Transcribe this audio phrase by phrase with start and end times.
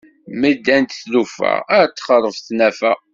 [0.39, 2.91] Mi d-ddant tlufa ad texreb tnafa.